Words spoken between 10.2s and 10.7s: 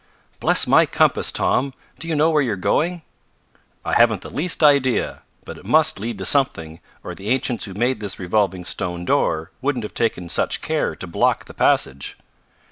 such